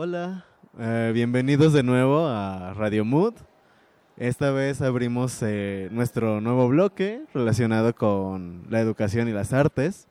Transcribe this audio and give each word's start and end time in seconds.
Hola, 0.00 0.44
eh, 0.78 1.10
bienvenidos 1.12 1.72
de 1.72 1.82
nuevo 1.82 2.28
a 2.28 2.72
Radio 2.72 3.04
Mood. 3.04 3.34
Esta 4.16 4.52
vez 4.52 4.80
abrimos 4.80 5.42
eh, 5.42 5.88
nuestro 5.90 6.40
nuevo 6.40 6.68
bloque 6.68 7.24
relacionado 7.34 7.92
con 7.96 8.64
la 8.70 8.78
educación 8.78 9.26
y 9.26 9.32
las 9.32 9.52
artes. 9.52 10.06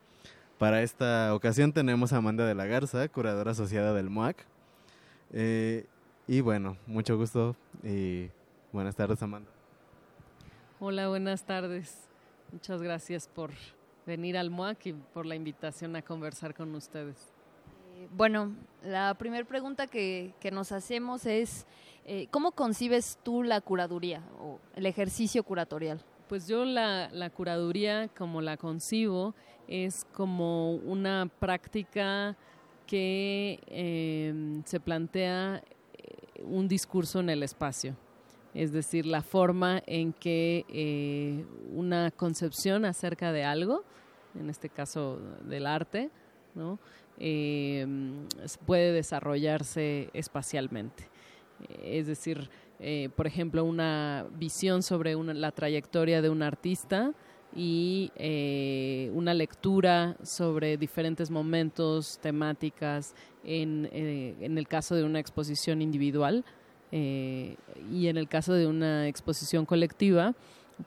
Para 0.57 0.81
esta 0.81 1.33
ocasión 1.33 1.71
tenemos 1.71 2.11
a 2.11 2.17
Amanda 2.17 2.45
de 2.45 2.53
la 2.53 2.65
Garza, 2.65 3.07
curadora 3.07 3.51
asociada 3.51 3.93
del 3.93 4.09
MUAC. 4.09 4.45
Eh, 5.31 5.85
y 6.27 6.41
bueno, 6.41 6.75
mucho 6.85 7.15
gusto 7.15 7.55
y 7.81 8.27
buenas 8.73 8.93
tardes, 8.93 9.23
Amanda. 9.23 9.49
Hola, 10.81 11.07
buenas 11.07 11.45
tardes. 11.45 12.09
Muchas 12.51 12.81
gracias 12.81 13.29
por 13.29 13.51
venir 14.05 14.37
al 14.37 14.49
MUAC 14.49 14.87
y 14.87 14.91
por 15.13 15.25
la 15.25 15.35
invitación 15.35 15.95
a 15.95 16.01
conversar 16.01 16.53
con 16.53 16.75
ustedes. 16.75 17.36
Bueno, 18.15 18.55
la 18.83 19.15
primera 19.15 19.45
pregunta 19.45 19.87
que, 19.87 20.33
nos 20.51 20.71
hacemos 20.71 21.25
es, 21.25 21.65
eh, 22.05 22.27
¿cómo 22.31 22.51
concibes 22.51 23.17
tú 23.23 23.43
la 23.43 23.61
curaduría 23.61 24.21
o 24.39 24.59
el 24.75 24.85
ejercicio 24.85 25.43
curatorial? 25.43 26.01
Pues 26.29 26.47
yo 26.47 26.65
la, 26.65 27.31
curaduría, 27.35 28.09
como 28.09 28.41
la 28.41 28.57
concibo, 28.57 29.33
es 29.67 30.05
como 30.13 30.75
una 30.75 31.29
práctica 31.39 32.35
que 32.85 33.59
em, 33.67 34.63
se 34.63 34.79
plantea 34.79 35.61
eh, 35.93 36.43
un 36.43 36.67
discurso 36.67 37.19
en 37.19 37.29
el 37.29 37.43
espacio, 37.43 37.95
es 38.53 38.71
decir, 38.71 39.05
la 39.05 39.21
forma 39.21 39.81
en 39.85 40.13
que 40.13 40.65
eh, 40.69 41.45
una 41.73 42.11
concepción 42.11 42.85
acerca 42.85 43.31
de 43.31 43.43
algo, 43.43 43.83
en 44.39 44.49
este 44.49 44.69
caso 44.69 45.19
del 45.41 45.65
arte, 45.65 46.09
¿no? 46.55 46.79
Eh, 47.17 47.85
puede 48.65 48.91
desarrollarse 48.93 50.09
espacialmente. 50.13 51.09
Es 51.83 52.07
decir, 52.07 52.49
eh, 52.79 53.09
por 53.15 53.25
ejemplo, 53.25 53.63
una 53.63 54.25
visión 54.37 54.83
sobre 54.83 55.15
la 55.15 55.51
trayectoria 55.51 56.21
de 56.21 56.29
un 56.29 56.43
artista 56.43 57.13
y 57.55 58.11
eh, 58.15 59.09
una 59.13 59.33
lectura 59.33 60.15
sobre 60.21 60.77
diferentes 60.77 61.31
momentos, 61.31 62.19
temáticas, 62.21 63.15
en, 63.43 63.89
eh, 63.91 64.35
en, 64.41 64.57
el 64.57 64.67
caso 64.67 64.95
de 64.95 65.03
una 65.03 65.19
exposición 65.19 65.81
individual 65.81 66.45
y 66.89 68.07
en 68.07 68.15
el 68.15 68.29
caso 68.29 68.53
de 68.53 68.65
una 68.65 69.09
exposición 69.09 69.65
colectiva, 69.65 70.33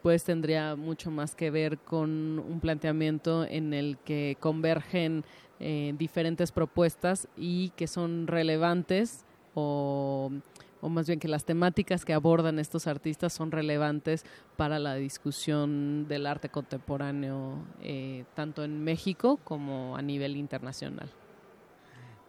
pues 0.02 0.24
tendría 0.24 0.74
mucho 0.74 1.10
más 1.10 1.34
que 1.34 1.50
ver 1.50 1.76
con 1.76 2.38
un 2.38 2.58
planteamiento 2.58 3.44
en 3.44 3.74
el 3.74 3.98
que 3.98 4.38
convergen 4.40 5.24
eh, 5.62 5.94
diferentes 5.98 6.52
propuestas 6.52 7.28
y 7.36 7.68
que 7.76 7.86
son 7.86 8.26
relevantes 8.26 9.26
o, 9.52 10.32
más 10.80 11.06
bien 11.06 11.20
que 11.20 11.28
las 11.28 11.44
temáticas 11.44 12.06
que 12.06 12.14
abordan 12.14 12.58
estos 12.58 12.86
artistas 12.86 13.34
son 13.34 13.52
relevantes 13.52 14.24
para 14.56 14.78
la 14.78 14.94
discusión 14.94 16.08
del 16.08 16.26
arte 16.26 16.48
contemporáneo, 16.48 17.58
eh, 17.82 18.24
tanto 18.32 18.64
en 18.64 18.82
México 18.82 19.38
como 19.44 19.98
a 19.98 20.00
nivel 20.00 20.38
internacional. 20.38 21.10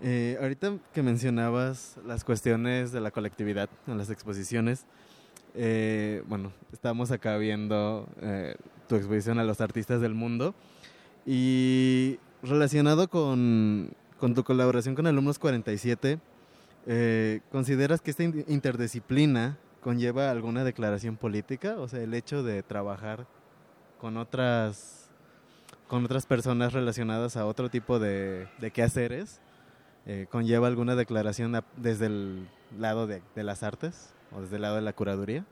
Eh, 0.02 0.38
ahorita 0.42 0.78
que 0.94 1.02
mencionabas 1.02 1.98
las 2.06 2.26
cuestiones 2.26 2.92
de 2.92 3.00
la 3.00 3.12
colectividad 3.12 3.70
en 3.88 3.98
las 3.98 4.10
exposiciones, 4.10 4.86
bueno, 6.28 6.52
estamos 6.74 7.12
acá 7.12 7.38
viendo 7.38 8.10
tu 8.88 8.96
exposición 8.98 9.40
a 9.40 9.46
los 9.46 9.62
artistas 9.62 10.02
del 10.02 10.16
mundo 10.16 10.54
y 11.26 12.20
relacionado 12.44 13.08
con, 13.08 13.94
tu 14.36 14.44
colaboración 14.44 14.96
con 14.96 15.08
Alumnos 15.08 15.40
47, 15.40 16.20
eh, 16.88 17.42
¿consideras 17.52 18.02
que 18.02 18.12
esta 18.12 18.24
interdisciplina 18.24 19.58
conlleva 19.82 20.32
alguna 20.32 20.64
declaración 20.64 21.18
política? 21.18 21.80
O 21.80 21.88
sea, 21.88 22.02
el 22.02 22.14
hecho 22.14 22.44
de 22.44 22.64
trabajar 22.64 23.28
con 24.00 24.18
otras, 24.18 25.10
con 25.88 26.06
otras 26.06 26.26
personas 26.26 26.74
relacionadas 26.74 27.38
a 27.38 27.46
otro 27.46 27.70
tipo 27.70 28.00
de, 28.00 28.48
de 28.60 28.72
quehaceres, 28.72 29.40
eh, 30.06 30.26
¿conlleva 30.32 30.68
alguna 30.68 30.96
declaración 30.96 31.64
desde 31.78 32.08
el 32.08 32.48
lado 32.80 33.06
de 33.06 33.22
las 33.36 33.62
artes 33.62 34.14
o 34.32 34.42
desde 34.42 34.56
el 34.56 34.64
lado 34.64 34.76
de 34.76 34.82
la 34.82 34.94
curaduría? 34.94 35.46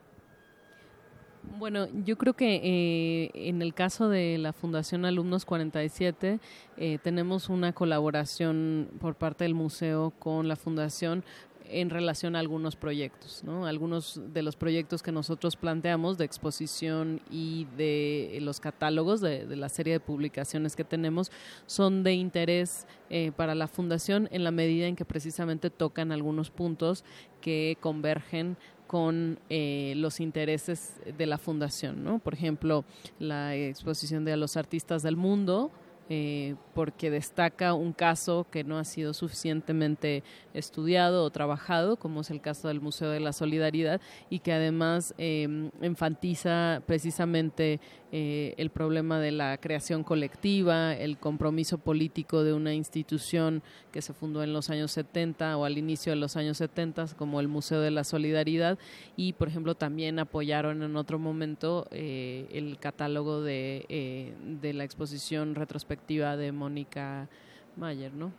Bueno, 1.57 1.87
yo 2.05 2.17
creo 2.17 2.33
que 2.33 2.55
eh, 2.63 3.31
en 3.33 3.61
el 3.61 3.73
caso 3.73 4.07
de 4.07 4.37
la 4.37 4.53
Fundación 4.53 5.03
Alumnos 5.05 5.45
47 5.45 6.39
eh, 6.77 6.97
tenemos 7.03 7.49
una 7.49 7.73
colaboración 7.73 8.89
por 8.99 9.15
parte 9.15 9.43
del 9.43 9.55
museo 9.55 10.11
con 10.19 10.47
la 10.47 10.55
Fundación 10.55 11.23
en 11.69 11.89
relación 11.89 12.35
a 12.35 12.39
algunos 12.39 12.75
proyectos, 12.75 13.43
¿no? 13.43 13.65
Algunos 13.65 14.19
de 14.33 14.41
los 14.41 14.55
proyectos 14.55 15.03
que 15.03 15.11
nosotros 15.11 15.55
planteamos 15.55 16.17
de 16.17 16.25
exposición 16.25 17.21
y 17.31 17.67
de 17.77 18.39
los 18.41 18.59
catálogos 18.59 19.21
de, 19.21 19.45
la 19.55 19.69
serie 19.69 19.93
de 19.93 19.99
publicaciones 19.99 20.75
que 20.75 20.83
tenemos 20.83 21.31
son 21.65 22.03
de 22.03 22.13
interés 22.13 22.87
eh, 23.09 23.31
para 23.35 23.55
la 23.55 23.67
fundación 23.67 24.27
en 24.31 24.43
la 24.43 24.51
medida 24.51 24.87
en 24.87 24.95
que 24.95 25.05
precisamente 25.05 25.69
tocan 25.69 26.11
algunos 26.11 26.49
puntos 26.49 27.03
que 27.41 27.77
convergen 27.79 28.57
con 28.87 29.39
eh, 29.49 29.93
los 29.97 30.19
intereses 30.19 30.95
de 31.15 31.27
la 31.27 31.37
fundación, 31.37 32.03
¿no? 32.03 32.17
Por 32.17 32.33
ejemplo, 32.33 32.85
la 33.19 33.55
exposición 33.55 34.25
de 34.25 34.35
los 34.35 34.57
artistas 34.57 35.03
del 35.03 35.15
mundo, 35.15 35.71
eh, 36.09 36.55
porque 36.73 37.11
destaca 37.11 37.73
un 37.73 37.93
caso 37.93 38.47
que 38.49 38.63
no 38.63 38.79
ha 38.79 38.83
sido 38.83 39.13
suficientemente 39.13 40.23
estudiado 40.55 41.23
o 41.23 41.29
trabajado, 41.29 41.97
como 41.97 42.21
es 42.21 42.31
el 42.31 42.41
caso 42.41 42.67
del 42.67 42.81
Museo 42.81 43.11
de 43.11 43.19
la 43.19 43.31
Solidaridad, 43.31 44.01
y 44.29 44.39
que 44.39 44.51
además 44.51 45.13
em, 45.19 45.69
enfatiza 45.81 46.81
precisamente 46.87 47.79
eh, 48.11 48.53
el 48.57 48.69
problema 48.69 49.19
de 49.19 49.31
la 49.31 49.57
creación 49.57 50.03
colectiva, 50.03 50.93
el 50.95 51.17
compromiso 51.17 51.77
político 51.77 52.43
de 52.43 52.53
una 52.53 52.73
institución 52.73 53.61
que 53.91 54.01
se 54.01 54.13
fundó 54.13 54.43
en 54.43 54.53
los 54.53 54.69
años 54.69 54.91
70 54.91 55.57
o 55.57 55.65
al 55.65 55.77
inicio 55.77 56.11
de 56.11 56.15
los 56.15 56.35
años 56.35 56.57
70, 56.57 57.07
como 57.17 57.39
el 57.39 57.47
Museo 57.47 57.81
de 57.81 57.91
la 57.91 58.03
Solidaridad, 58.03 58.77
y 59.15 59.33
por 59.33 59.47
ejemplo 59.47 59.75
también 59.75 60.19
apoyaron 60.19 60.83
en 60.83 60.95
otro 60.95 61.19
momento 61.19 61.87
eh, 61.91 62.47
el 62.51 62.79
catálogo 62.79 63.41
de, 63.41 64.33
de 64.61 64.73
la 64.73 64.83
exposición 64.83 65.55
retrospectiva 65.55 66.37
de 66.37 66.51
Mónica 66.51 67.29
Mayer, 67.75 68.13
¿no? 68.13 68.31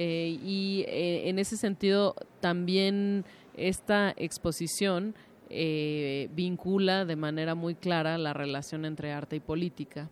Eh, 0.00 0.38
y 0.44 0.84
eh, 0.86 1.28
en 1.28 1.40
ese 1.40 1.56
sentido 1.56 2.14
también 2.40 3.24
esta 3.56 4.14
exposición 4.16 5.16
eh, 5.50 6.28
vincula 6.34 7.04
de 7.04 7.16
manera 7.16 7.54
muy 7.54 7.74
clara 7.74 8.18
la 8.18 8.32
relación 8.32 8.84
entre 8.84 9.12
arte 9.12 9.36
y 9.36 9.40
política. 9.40 10.08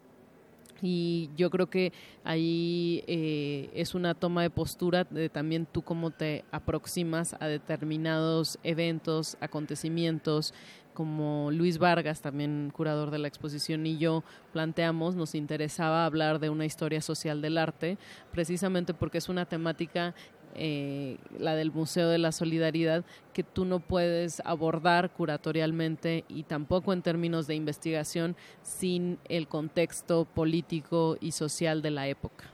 Y 0.82 1.30
yo 1.38 1.48
creo 1.48 1.70
que 1.70 1.94
ahí 2.22 3.02
es 3.06 3.94
una 3.94 4.12
toma 4.12 4.42
de 4.42 4.50
postura 4.50 5.04
de 5.04 5.30
también 5.30 5.64
tú 5.64 5.80
cómo 5.80 6.10
te 6.10 6.44
aproximas 6.52 7.34
a 7.40 7.46
determinados 7.46 8.58
eventos, 8.62 9.38
acontecimientos, 9.40 10.52
como 10.96 11.50
Luis 11.52 11.76
Vargas, 11.76 12.22
también 12.22 12.72
curador 12.74 13.10
de 13.10 13.18
la 13.18 13.28
exposición, 13.28 13.86
y 13.86 13.98
yo 13.98 14.24
planteamos, 14.54 15.14
nos 15.14 15.34
interesaba 15.34 16.06
hablar 16.06 16.38
de 16.40 16.48
una 16.48 16.64
historia 16.64 17.02
social 17.02 17.42
del 17.42 17.58
arte, 17.58 17.98
precisamente 18.32 18.94
porque 18.94 19.18
es 19.18 19.28
una 19.28 19.44
temática 19.44 20.14
eh, 20.56 21.18
la 21.38 21.54
del 21.54 21.70
Museo 21.72 22.08
de 22.08 22.18
la 22.18 22.32
Solidaridad, 22.32 23.04
que 23.32 23.42
tú 23.42 23.64
no 23.64 23.80
puedes 23.80 24.40
abordar 24.44 25.10
curatorialmente 25.12 26.24
y 26.28 26.44
tampoco 26.44 26.92
en 26.92 27.02
términos 27.02 27.46
de 27.46 27.54
investigación 27.54 28.36
sin 28.62 29.18
el 29.28 29.48
contexto 29.48 30.24
político 30.24 31.16
y 31.20 31.32
social 31.32 31.82
de 31.82 31.90
la 31.90 32.08
época. 32.08 32.44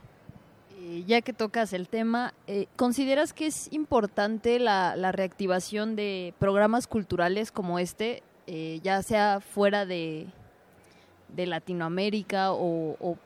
Ya 1.07 1.21
que 1.21 1.31
tocas 1.31 1.71
el 1.71 1.87
tema, 1.87 2.33
eh, 2.45 2.67
¿consideras 2.75 3.31
que 3.31 3.47
es 3.47 3.71
importante 3.71 4.59
la, 4.59 5.11
reactivación 5.13 5.95
de 5.95 6.33
programas 6.39 6.87
culturales 6.87 7.51
como 7.51 7.79
este 7.79 8.21
eh, 8.47 8.81
ya 8.83 9.01
sea 9.01 9.39
fuera 9.39 9.85
de, 9.85 10.27
de 11.29 11.47
Latinoamérica 11.47 12.51
o, 12.51 13.17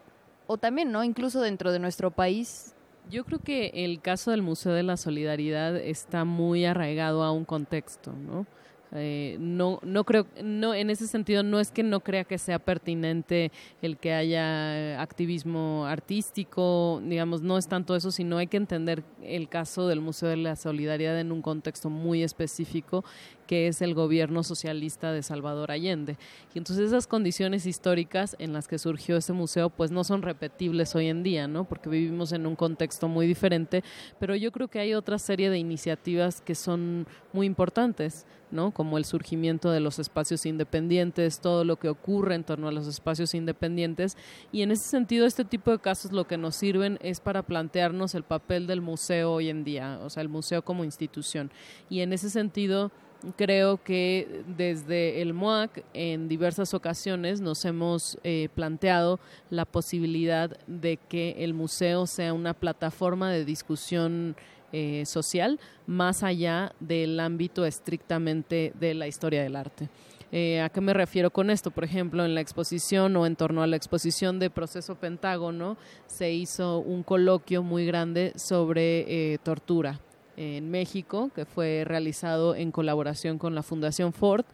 o, 0.45 0.57
también, 0.57 0.91
¿no? 0.91 1.03
Incluso 1.03 1.41
dentro 1.41 1.71
de 1.71 1.79
nuestro 1.79 2.11
país. 2.11 2.73
Yo 3.09 3.23
creo 3.23 3.39
que 3.39 3.71
el 3.73 4.01
caso 4.01 4.31
del 4.31 4.41
Museo 4.41 4.73
de 4.73 4.83
la 4.83 4.97
Solidaridad 4.97 5.77
está 5.77 6.25
muy 6.25 6.65
arraigado 6.65 7.23
a 7.23 7.31
un 7.31 7.45
contexto, 7.45 8.11
¿no? 8.11 8.45
Eh, 8.93 9.37
no, 9.39 9.79
no 9.83 10.03
creo, 10.05 10.27
no, 10.43 10.73
en 10.73 10.89
ese 10.89 11.07
sentido 11.07 11.43
no 11.43 11.59
es 11.59 11.71
que 11.71 11.83
no 11.83 11.99
crea 11.99 12.23
que 12.23 12.37
sea 12.37 12.59
pertinente 12.59 13.51
el 13.81 13.97
que 13.97 14.13
haya 14.13 15.01
activismo 15.01 15.85
artístico, 15.85 17.01
digamos, 17.03 17.41
no 17.41 17.57
es 17.57 17.67
tanto 17.67 17.95
eso, 17.95 18.11
sino 18.11 18.37
hay 18.37 18.47
que 18.47 18.57
entender 18.57 19.03
el 19.23 19.49
caso 19.49 19.87
del 19.87 19.99
Museo 19.99 20.29
de 20.29 20.37
la 20.37 20.55
Solidaridad 20.55 21.19
en 21.19 21.31
un 21.31 21.41
contexto 21.41 21.89
muy 21.89 22.23
específico 22.23 23.03
que 23.47 23.67
es 23.67 23.81
el 23.81 23.95
gobierno 23.95 24.43
socialista 24.43 25.11
de 25.11 25.23
Salvador 25.23 25.71
Allende. 25.71 26.17
Y 26.53 26.57
entonces 26.57 26.87
esas 26.87 27.07
condiciones 27.07 27.65
históricas 27.65 28.35
en 28.39 28.53
las 28.53 28.67
que 28.67 28.77
surgió 28.77 29.17
ese 29.17 29.33
museo 29.33 29.69
pues 29.69 29.89
no 29.89 30.03
son 30.03 30.21
repetibles 30.21 30.93
hoy 30.95 31.07
en 31.07 31.23
día, 31.23 31.47
¿no? 31.47 31.63
Porque 31.63 31.89
vivimos 31.89 32.33
en 32.33 32.45
un 32.45 32.55
contexto 32.55 33.07
muy 33.07 33.25
diferente, 33.25 33.83
pero 34.19 34.35
yo 34.35 34.51
creo 34.51 34.67
que 34.67 34.79
hay 34.79 34.93
otra 34.93 35.17
serie 35.17 35.49
de 35.49 35.57
iniciativas 35.57 36.41
que 36.41 36.55
son 36.55 37.07
muy 37.33 37.47
importantes. 37.47 38.25
¿No? 38.51 38.71
como 38.71 38.97
el 38.97 39.05
surgimiento 39.05 39.71
de 39.71 39.79
los 39.79 39.99
espacios 39.99 40.45
independientes, 40.45 41.39
todo 41.39 41.63
lo 41.63 41.77
que 41.77 41.89
ocurre 41.89 42.35
en 42.35 42.43
torno 42.43 42.67
a 42.67 42.71
los 42.71 42.87
espacios 42.87 43.33
independientes. 43.33 44.17
Y 44.51 44.61
en 44.61 44.71
ese 44.71 44.83
sentido, 44.83 45.25
este 45.25 45.45
tipo 45.45 45.71
de 45.71 45.79
casos 45.79 46.11
lo 46.11 46.27
que 46.27 46.37
nos 46.37 46.55
sirven 46.55 46.97
es 47.01 47.19
para 47.19 47.43
plantearnos 47.43 48.15
el 48.15 48.23
papel 48.23 48.67
del 48.67 48.81
museo 48.81 49.33
hoy 49.33 49.49
en 49.49 49.63
día, 49.63 49.99
o 50.03 50.09
sea, 50.09 50.21
el 50.21 50.29
museo 50.29 50.63
como 50.63 50.83
institución. 50.83 51.51
Y 51.89 52.01
en 52.01 52.13
ese 52.13 52.29
sentido, 52.29 52.91
creo 53.35 53.81
que 53.83 54.43
desde 54.47 55.21
el 55.21 55.33
MOAC 55.33 55.83
en 55.93 56.27
diversas 56.27 56.73
ocasiones 56.73 57.41
nos 57.41 57.65
hemos 57.65 58.17
eh, 58.23 58.49
planteado 58.53 59.19
la 59.49 59.65
posibilidad 59.65 60.57
de 60.67 60.97
que 60.97 61.35
el 61.39 61.53
museo 61.53 62.07
sea 62.07 62.33
una 62.33 62.53
plataforma 62.53 63.31
de 63.31 63.45
discusión 63.45 64.35
eh, 64.73 65.05
social 65.05 65.59
más 65.85 66.23
allá 66.23 66.73
del 66.81 67.21
ámbito 67.21 67.65
estrictamente 67.65 68.73
de 68.77 68.93
la 68.93 69.07
historia 69.07 69.41
del 69.41 69.55
arte. 69.55 69.87
Eh, 70.33 70.59
¿A 70.59 70.67
qué 70.67 70.81
me 70.81 70.93
refiero 70.93 71.31
con 71.31 71.49
esto? 71.49 71.71
Por 71.71 71.85
ejemplo, 71.85 72.25
en 72.25 72.35
la 72.35 72.41
exposición 72.41 73.15
o 73.15 73.25
en 73.25 73.37
torno 73.37 73.63
a 73.63 73.67
la 73.67 73.77
exposición 73.77 74.39
de 74.39 74.49
Proceso 74.49 74.95
Pentágono 74.95 75.77
se 76.07 76.33
hizo 76.33 76.79
un 76.79 77.03
coloquio 77.03 77.63
muy 77.63 77.85
grande 77.85 78.33
sobre 78.35 79.33
eh, 79.33 79.37
tortura 79.37 80.01
en 80.35 80.69
México, 80.69 81.31
que 81.33 81.45
fue 81.45 81.83
realizado 81.85 82.53
en 82.53 82.71
colaboración 82.71 83.39
con 83.39 83.55
la 83.55 83.63
Fundación 83.63 84.13
Ford, 84.13 84.45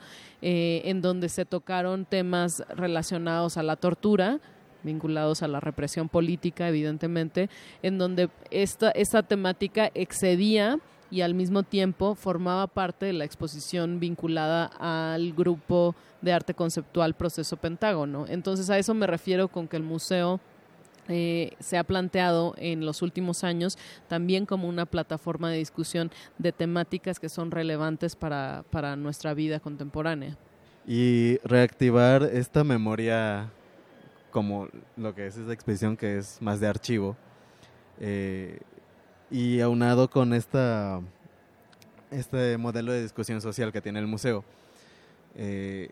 en 0.42 1.02
donde 1.02 1.28
se 1.28 1.44
tocaron 1.44 2.06
temas 2.06 2.64
relacionados 2.70 3.58
a 3.58 3.64
la 3.64 3.76
tortura, 3.76 4.40
vinculados 4.84 5.44
a 5.44 5.48
la 5.48 5.60
represión 5.60 6.10
política, 6.10 6.68
evidentemente, 6.68 7.50
en 7.82 7.98
donde 7.98 8.30
esta, 8.52 8.92
esta 8.92 9.24
temática 9.24 9.92
excedía 9.94 10.80
y 11.14 11.22
al 11.22 11.36
mismo 11.36 11.62
tiempo 11.62 12.16
formaba 12.16 12.66
parte 12.66 13.06
de 13.06 13.14
la 13.14 13.24
exposición 13.24 14.00
vinculada 14.00 14.66
al 14.80 15.34
grupo 15.34 15.96
de 16.22 16.34
arte 16.34 16.56
conceptual 16.56 17.14
Proceso 17.14 17.56
Pentágono. 17.58 18.26
Entonces 18.28 18.70
a 18.72 18.80
eso 18.80 18.96
me 18.96 19.06
refiero 19.06 19.48
con 19.48 19.68
que 19.68 19.78
el 19.78 19.84
museo 19.84 20.40
eh, 21.10 21.52
se 21.60 21.78
ha 21.78 21.84
planteado 21.84 22.56
en 22.58 22.86
los 22.86 23.02
últimos 23.02 23.44
años 23.44 23.78
también 24.08 24.46
como 24.46 24.68
una 24.68 24.86
plataforma 24.86 25.52
de 25.52 25.58
discusión 25.58 26.12
de 26.38 26.52
temáticas 26.52 27.20
que 27.20 27.30
son 27.30 27.52
relevantes 27.52 28.16
para, 28.16 28.64
para 28.72 28.96
nuestra 28.96 29.34
vida 29.34 29.60
contemporánea. 29.60 30.38
Y 30.88 31.38
reactivar 31.44 32.24
esta 32.24 32.64
memoria 32.64 33.52
como 34.34 34.68
lo 34.98 35.16
que 35.16 35.28
es 35.28 35.38
esa 35.38 35.54
exposición 35.54 35.96
que 35.96 36.18
es 36.18 36.42
más 36.42 36.60
de 36.60 36.68
archivo. 36.68 37.16
Eh, 38.02 38.60
y 39.32 39.62
aunado 39.62 40.10
con 40.10 40.34
esta, 40.34 41.00
este 42.12 42.58
modelo 42.58 42.92
de 42.92 43.04
discusión 43.04 43.40
social 43.40 43.72
que 43.72 43.80
tiene 43.80 44.00
el 44.00 44.08
museo, 44.08 44.44
eh, 45.36 45.92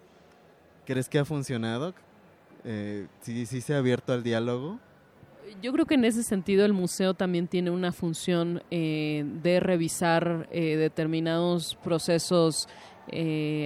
¿crees 0.85 1.07
que 1.07 1.19
ha 1.19 1.25
funcionado? 1.25 1.93
Eh, 2.65 3.07
¿sí, 3.21 3.45
¿Sí 3.45 3.61
se 3.61 3.75
ha 3.75 3.77
abierto 3.77 4.11
al 4.11 4.23
diálogo? 4.23 4.79
Yo 5.61 5.71
creo 5.71 5.85
que 5.85 5.95
en 5.95 6.05
ese 6.05 6.23
sentido 6.23 6.65
el 6.65 6.73
museo 6.73 7.13
también 7.13 7.47
tiene 7.47 7.71
una 7.71 7.91
función 7.91 8.63
de 8.69 9.59
revisar 9.59 10.47
determinados 10.49 11.77
procesos 11.83 12.69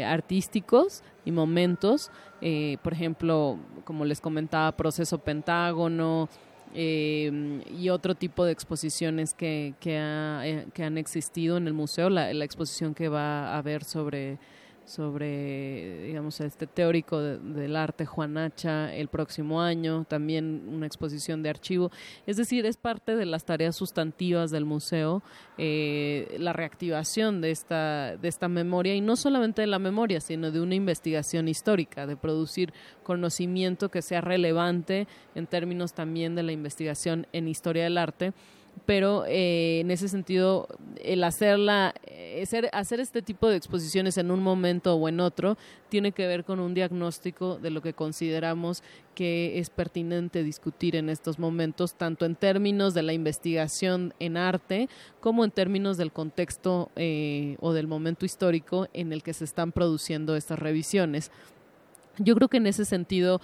artísticos 0.03 1.03
y 1.25 1.31
momentos 1.31 2.09
eh, 2.47 2.77
por 2.83 2.93
ejemplo, 2.93 3.57
como 3.85 4.03
les 4.03 4.19
comentaba, 4.19 4.75
Proceso 4.75 5.19
Pentágono 5.19 6.27
eh, 6.73 7.61
y 7.79 7.89
otro 7.89 8.15
tipo 8.15 8.43
de 8.43 8.51
exposiciones 8.51 9.33
que, 9.33 9.73
eh, 9.85 10.65
que, 10.73 10.83
han 10.83 10.97
existido 10.97 11.55
en 11.55 11.67
el 11.67 11.73
museo, 11.73 12.09
la, 12.09 12.33
la 12.33 12.43
exposición 12.43 12.93
que 12.93 13.07
va 13.07 13.53
a 13.53 13.57
haber 13.57 13.85
sobre 13.85 14.37
sobre, 14.85 16.03
digamos, 16.03 16.39
este 16.41 16.67
teórico 16.67 17.19
del 17.19 17.75
arte 17.75 18.05
Juan 18.05 18.37
Hacha 18.37 18.93
el 18.93 19.07
próximo 19.07 19.61
año, 19.61 20.05
también 20.07 20.63
una 20.67 20.85
exposición 20.85 21.41
de 21.41 21.49
archivo. 21.49 21.91
Es 22.27 22.37
decir, 22.37 22.65
es 22.65 22.77
parte 22.77 23.15
de 23.15 23.25
las 23.25 23.45
tareas 23.45 23.75
sustantivas 23.75 24.51
del 24.51 24.65
museo 24.65 25.23
eh, 25.57 26.35
la 26.39 26.53
reactivación 26.53 27.41
de 27.41 27.51
esta, 27.51 28.17
de 28.17 28.27
esta 28.27 28.47
memoria 28.47 28.93
y 28.93 29.01
no 29.01 29.15
solamente 29.15 29.61
de 29.61 29.67
la 29.67 29.79
memoria, 29.79 30.21
sino 30.21 30.51
de 30.51 30.61
una 30.61 30.75
investigación 30.75 31.47
histórica, 31.47 32.05
de 32.05 32.15
producir 32.15 32.73
conocimiento 33.03 33.89
que 33.89 34.01
sea 34.01 34.21
relevante 34.21 35.07
en 35.33 35.47
términos 35.47 35.93
también 35.93 36.35
de 36.35 36.43
la 36.43 36.51
investigación 36.51 37.25
en 37.33 37.47
historia 37.47 37.85
del 37.85 37.97
arte 37.97 38.33
pero 38.85 39.25
eh, 39.25 39.79
en 39.81 39.91
ese 39.91 40.07
sentido 40.07 40.67
el 41.03 41.23
hacerla 41.23 41.93
eh, 42.05 42.41
hacer, 42.43 42.69
hacer 42.73 42.99
este 42.99 43.21
tipo 43.21 43.47
de 43.47 43.55
exposiciones 43.55 44.17
en 44.17 44.31
un 44.31 44.41
momento 44.41 44.95
o 44.95 45.09
en 45.09 45.19
otro 45.19 45.57
tiene 45.89 46.11
que 46.11 46.27
ver 46.27 46.43
con 46.43 46.59
un 46.59 46.73
diagnóstico 46.73 47.57
de 47.57 47.69
lo 47.69 47.81
que 47.81 47.93
consideramos 47.93 48.83
que 49.13 49.59
es 49.59 49.69
pertinente 49.69 50.43
discutir 50.43 50.95
en 50.95 51.09
estos 51.09 51.39
momentos 51.39 51.95
tanto 51.95 52.25
en 52.25 52.35
términos 52.35 52.93
de 52.93 53.03
la 53.03 53.13
investigación 53.13 54.13
en 54.19 54.37
arte 54.37 54.89
como 55.19 55.45
en 55.45 55.51
términos 55.51 55.97
del 55.97 56.11
contexto 56.11 56.91
eh, 56.95 57.57
o 57.61 57.73
del 57.73 57.87
momento 57.87 58.25
histórico 58.25 58.87
en 58.93 59.13
el 59.13 59.23
que 59.23 59.33
se 59.33 59.45
están 59.45 59.71
produciendo 59.71 60.35
estas 60.35 60.59
revisiones. 60.59 61.31
Yo 62.17 62.35
creo 62.35 62.47
que 62.47 62.57
en 62.57 62.67
ese 62.67 62.85
sentido 62.85 63.41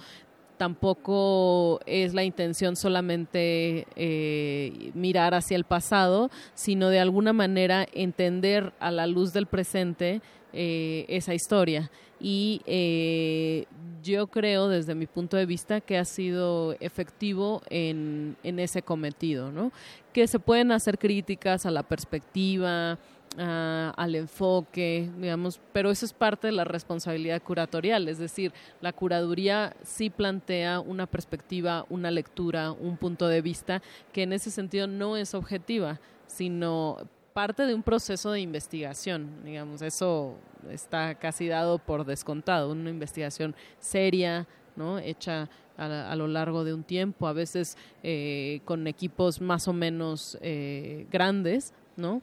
tampoco 0.62 1.80
es 1.86 2.14
la 2.14 2.22
intención 2.22 2.76
solamente 2.76 3.84
eh, 3.96 4.92
mirar 4.94 5.34
hacia 5.34 5.56
el 5.56 5.64
pasado, 5.64 6.30
sino 6.54 6.88
de 6.88 7.00
alguna 7.00 7.32
manera 7.32 7.84
entender 7.92 8.72
a 8.78 8.92
la 8.92 9.08
luz 9.08 9.32
del 9.32 9.46
presente 9.46 10.20
eh, 10.52 11.04
esa 11.08 11.34
historia. 11.34 11.90
Y 12.20 12.62
eh, 12.66 13.64
yo 14.04 14.28
creo, 14.28 14.68
desde 14.68 14.94
mi 14.94 15.08
punto 15.08 15.36
de 15.36 15.46
vista, 15.46 15.80
que 15.80 15.98
ha 15.98 16.04
sido 16.04 16.76
efectivo 16.78 17.62
en, 17.68 18.36
en 18.44 18.60
ese 18.60 18.82
cometido, 18.82 19.50
¿no? 19.50 19.72
Que 20.12 20.28
se 20.28 20.38
pueden 20.38 20.70
hacer 20.70 20.96
críticas 20.96 21.66
a 21.66 21.72
la 21.72 21.82
perspectiva, 21.82 23.00
al 23.38 24.14
enfoque, 24.14 25.08
digamos, 25.18 25.60
pero 25.72 25.90
eso 25.90 26.04
es 26.04 26.12
parte 26.12 26.48
de 26.48 26.52
la 26.52 26.64
responsabilidad 26.64 27.42
curatorial, 27.42 28.08
es 28.08 28.18
decir, 28.18 28.52
la 28.80 28.92
curaduría 28.92 29.74
sí 29.82 30.10
plantea 30.10 30.80
una 30.80 31.06
perspectiva, 31.06 31.86
una 31.88 32.10
lectura, 32.10 32.72
un 32.72 32.96
punto 32.98 33.28
de 33.28 33.40
vista 33.40 33.82
que 34.12 34.24
en 34.24 34.34
ese 34.34 34.50
sentido 34.50 34.86
no 34.86 35.16
es 35.16 35.34
objetiva, 35.34 35.98
sino 36.26 36.98
parte 37.32 37.64
de 37.64 37.74
un 37.74 37.82
proceso 37.82 38.32
de 38.32 38.40
investigación, 38.40 39.42
digamos, 39.44 39.80
eso 39.80 40.36
está 40.70 41.14
casi 41.14 41.48
dado 41.48 41.78
por 41.78 42.04
descontado, 42.04 42.70
una 42.70 42.90
investigación 42.90 43.54
seria, 43.78 44.46
¿no? 44.76 44.98
hecha 44.98 45.48
a, 45.78 46.14
lo 46.16 46.28
largo 46.28 46.64
de 46.64 46.74
un 46.74 46.84
tiempo, 46.84 47.26
a 47.26 47.32
veces 47.32 47.76
eh, 48.02 48.60
con 48.64 48.86
equipos 48.86 49.40
más 49.40 49.68
o 49.68 49.72
menos 49.72 50.38
eh, 50.42 51.06
grandes, 51.10 51.72
¿no? 51.96 52.22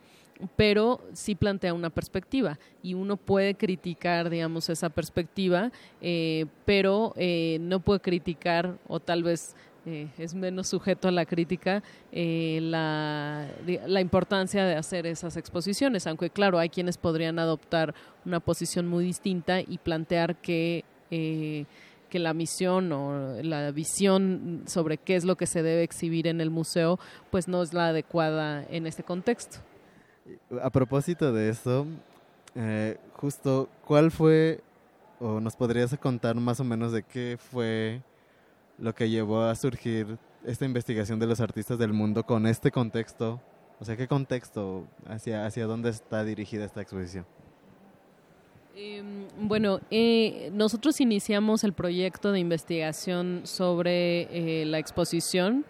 Pero 0.56 1.02
sí 1.14 1.36
plantea 1.36 1.74
una 1.74 1.90
perspectiva 1.90 2.60
y 2.82 2.94
uno 2.94 3.18
puede 3.18 3.56
criticar, 3.56 4.30
digamos, 4.30 4.70
esa 4.70 4.90
perspectiva, 4.90 5.72
eh, 6.02 6.46
pero 6.66 7.14
eh, 7.18 7.58
no 7.62 7.80
puede 7.82 8.00
criticar 8.00 8.78
o 8.88 9.00
tal 9.00 9.24
vez 9.24 9.56
eh, 9.86 10.08
es 10.18 10.34
menos 10.36 10.68
sujeto 10.68 11.08
a 11.08 11.12
la 11.12 11.26
crítica 11.26 11.84
la, 12.12 13.48
la, 13.66 14.02
importancia 14.02 14.66
de 14.66 14.76
hacer 14.76 15.06
esas 15.08 15.38
exposiciones, 15.38 16.06
aunque 16.06 16.30
claro, 16.30 16.60
hay 16.60 16.70
quienes 16.70 16.98
podrían 16.98 17.40
adoptar 17.40 17.96
una 18.26 18.40
posición 18.40 18.88
muy 18.88 19.04
distinta 19.04 19.62
y 19.62 19.78
plantear 19.78 20.36
que 20.36 20.84
que 21.10 22.20
la 22.20 22.34
misión 22.34 22.92
o 22.92 23.42
la 23.44 23.72
visión 23.72 24.64
sobre 24.66 24.98
qué 24.98 25.16
es 25.16 25.26
lo 25.26 25.38
que 25.38 25.46
se 25.46 25.62
debe 25.62 25.84
exhibir 25.84 26.28
en 26.28 26.42
el 26.42 26.50
museo, 26.50 27.00
pues 27.30 27.48
no 27.48 27.62
es 27.62 27.72
la 27.72 27.90
adecuada 27.90 28.66
en 28.70 28.88
este 28.88 29.04
contexto. 29.04 29.60
A 30.62 30.70
propósito 30.70 31.32
de 31.32 31.50
eso, 31.50 31.86
eh, 32.56 32.98
justo, 33.14 33.70
¿cuál 33.86 34.12
fue, 34.12 34.62
o 35.20 35.40
nos 35.40 35.56
podrías 35.56 35.96
contar 35.98 36.36
más 36.36 36.60
o 36.60 36.64
menos 36.64 36.92
de 36.92 37.04
qué 37.04 37.38
fue 37.40 38.02
lo 38.78 38.94
que 38.94 39.10
llevó 39.10 39.42
a 39.44 39.56
surgir 39.56 40.18
esta 40.46 40.66
investigación 40.66 41.20
de 41.20 41.28
los 41.28 41.40
artistas 41.40 41.78
del 41.78 41.94
mundo 41.94 42.26
con 42.26 42.48
este 42.48 42.72
contexto? 42.72 43.42
O 43.80 43.86
sea, 43.86 43.96
¿qué 43.96 44.08
contexto, 44.08 44.88
hacia, 45.08 45.46
hacia 45.46 45.66
dónde 45.66 45.90
está 45.90 46.24
dirigida 46.24 46.66
esta 46.66 46.82
exposición? 46.82 47.26
Em, 48.76 49.28
bueno, 49.42 49.80
eh, 49.90 50.50
nosotros 50.54 51.02
iniciamos 51.02 51.64
el 51.64 51.74
proyecto 51.74 52.32
de 52.32 52.40
investigación 52.40 53.42
sobre 53.44 54.62
eh, 54.62 54.66
la 54.66 54.80
exposición 54.80 55.66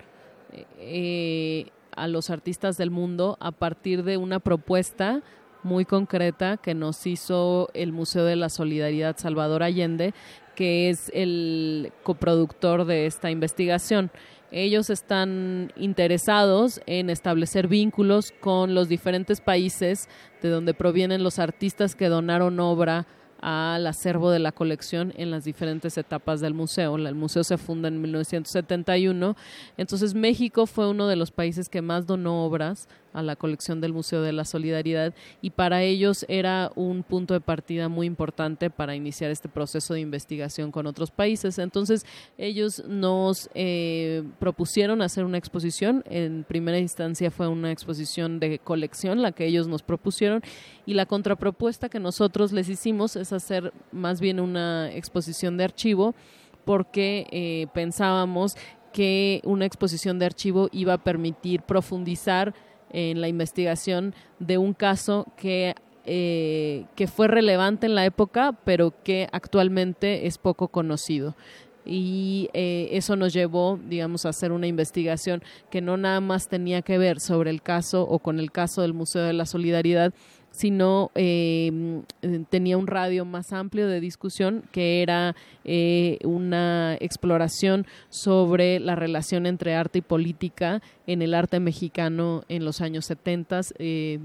a 1.96 2.08
los 2.08 2.30
artistas 2.30 2.78
del 2.78 2.92
mundo 2.92 3.38
a 3.40 3.52
partir 3.52 4.04
de 4.04 4.18
una 4.18 4.40
propuesta 4.40 5.22
muy 5.64 5.86
concreta 5.86 6.58
que 6.58 6.74
nos 6.74 7.06
hizo 7.06 7.70
el 7.74 7.92
Museo 7.92 8.24
de 8.26 8.36
la 8.36 8.50
Solidaridad 8.50 9.18
Salvador 9.18 9.64
Allende, 9.64 10.14
que 10.56 10.90
es 10.90 11.12
el 11.14 11.92
coproductor 12.04 12.86
de 12.86 13.06
esta 13.06 13.32
investigación. 13.32 14.12
Ellos 14.52 14.90
están 14.90 15.72
interesados 15.76 16.82
en 16.88 17.10
establecer 17.10 17.68
vínculos 17.68 18.34
con 18.40 18.74
los 18.74 18.90
diferentes 18.90 19.42
países 19.42 20.10
de 20.42 20.50
donde 20.50 20.74
provienen 20.74 21.24
los 21.24 21.38
artistas 21.38 21.96
que 21.96 22.10
donaron 22.10 22.60
obra 22.60 23.06
al 23.42 23.88
acervo 23.88 24.32
de 24.32 24.40
la 24.40 24.52
colección 24.52 25.14
en 25.18 25.32
las 25.32 25.44
diferentes 25.44 25.98
etapas 25.98 26.42
del 26.42 26.54
museo. 26.54 26.96
El 26.96 27.16
museo 27.16 27.44
se 27.44 27.58
funda 27.58 27.88
en 27.88 28.02
1971, 28.02 29.36
entonces 29.78 30.14
México 30.14 30.66
fue 30.66 30.90
uno 30.90 31.08
de 31.08 31.16
los 31.16 31.32
países 31.32 31.70
que 31.70 31.82
más 31.82 32.06
donó 32.06 32.46
obras 32.46 32.88
a 33.14 33.22
la 33.22 33.36
colección 33.36 33.82
del 33.82 33.94
Museo 33.94 34.22
de 34.22 34.34
la 34.34 34.46
Solidaridad 34.46 35.14
y 35.42 35.52
para 35.52 35.84
ellos 35.84 36.26
era 36.28 36.72
un 36.76 37.04
punto 37.04 37.34
de 37.34 37.42
partida 37.42 37.90
muy 37.90 38.08
importante 38.08 38.70
para 38.70 38.96
iniciar 38.96 39.32
este 39.32 39.50
proceso 39.50 39.94
de 39.94 40.02
investigación 40.02 40.72
con 40.72 40.88
otros 40.88 41.12
países. 41.12 41.60
Entonces 41.60 42.06
ellos 42.38 42.84
nos 42.88 43.50
eh, 43.54 44.24
propusieron 44.40 45.02
hacer 45.02 45.24
una 45.24 45.38
exposición, 45.38 46.04
en 46.10 46.44
primera 46.44 46.80
instancia 46.80 47.32
fue 47.32 47.48
una 47.48 47.72
exposición 47.72 48.40
de 48.40 48.60
colección 48.60 49.22
la 49.22 49.32
que 49.32 49.46
ellos 49.46 49.68
nos 49.68 49.84
propusieron 49.84 50.42
y 50.86 50.94
la 50.94 51.06
contrapropuesta 51.06 51.90
que 51.90 52.00
nosotros 52.00 52.52
les 52.52 52.70
hicimos 52.70 53.16
es 53.16 53.34
hacer 53.34 53.74
más 53.92 54.20
bien 54.20 54.40
una 54.40 54.92
exposición 54.94 55.58
de 55.58 55.64
archivo 55.64 56.16
porque 56.66 57.28
eh, 57.32 57.68
pensábamos 57.74 58.56
que 58.92 59.42
una 59.44 59.66
exposición 59.66 60.20
de 60.20 60.26
archivo 60.26 60.70
iba 60.72 60.94
a 60.94 61.04
permitir 61.04 61.62
profundizar 61.62 62.54
en 62.92 63.22
la 63.22 63.28
investigación 63.28 64.14
de 64.40 64.58
un 64.58 64.74
caso 64.74 65.28
que, 65.38 65.76
eh, 66.06 66.86
que 66.96 67.08
fue 67.08 67.28
relevante 67.28 67.86
en 67.86 67.96
la 67.96 68.06
época, 68.06 68.58
pero 68.64 68.94
que 69.04 69.28
actualmente 69.32 70.28
es 70.28 70.38
poco 70.38 70.70
conocido. 70.70 71.36
Y 71.86 72.50
eh, 72.54 72.90
eso 72.92 73.16
nos 73.16 73.34
llevó, 73.34 73.80
digamos, 73.88 74.26
a 74.26 74.30
hacer 74.30 74.52
una 74.52 74.68
investigación 74.68 75.42
que 75.72 75.82
no 75.82 75.98
nada 75.98 76.20
más 76.22 76.48
tenía 76.48 76.82
que 76.82 76.98
ver 76.98 77.20
sobre 77.20 77.50
el 77.50 77.62
caso 77.62 78.04
o 78.04 78.20
con 78.20 78.40
el 78.40 78.52
caso 78.52 78.82
del 78.82 78.94
Museo 78.94 79.24
de 79.24 79.34
la 79.34 79.46
Solidaridad, 79.46 80.14
sino 80.52 81.12
eh, 81.16 82.02
tenía 82.50 82.78
un 82.78 82.88
radio 82.88 83.26
más 83.26 83.54
amplio 83.54 83.88
de 83.88 84.00
discusión 84.00 84.64
que 84.72 85.02
era 85.02 85.36
eh, 85.64 86.18
una 86.24 86.96
exploración 87.00 87.86
sobre 88.10 88.80
la 88.80 88.96
relación 88.96 89.46
entre 89.46 89.76
arte 89.76 90.00
y 90.00 90.02
política 90.02 90.82
en 91.08 91.22
el 91.22 91.34
arte 91.34 91.60
mexicano 91.60 92.44
en 92.50 92.66
los 92.66 92.82
años 92.82 93.06
70, 93.06 93.62
eh, 93.80 94.20